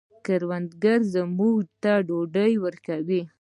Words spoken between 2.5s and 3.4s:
راکوي